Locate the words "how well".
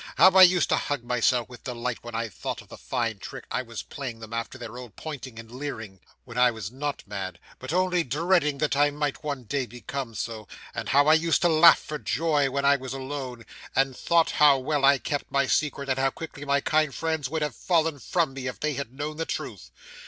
14.31-14.83